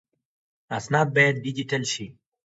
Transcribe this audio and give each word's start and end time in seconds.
اسناد 0.77 1.07
باید 1.15 1.35
ډیجیټل 1.45 1.83
شي 1.93 2.05